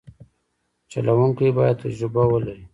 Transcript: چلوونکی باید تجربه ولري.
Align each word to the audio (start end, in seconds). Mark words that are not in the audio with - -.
چلوونکی 0.91 1.47
باید 1.57 1.81
تجربه 1.83 2.23
ولري. 2.31 2.63